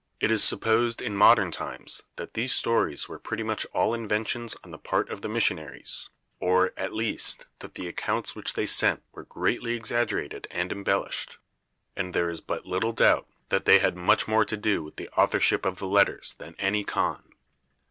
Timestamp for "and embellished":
10.49-11.37